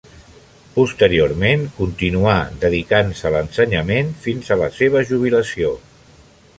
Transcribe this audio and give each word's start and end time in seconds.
Posteriorment 0.77 1.65
continuà 1.75 2.33
dedicant-se 2.65 3.29
a 3.29 3.33
l'ensenyament 3.37 4.11
fins 4.27 4.49
a 4.49 4.59
la 4.65 4.71
seva 4.81 5.09
jubilació. 5.13 5.77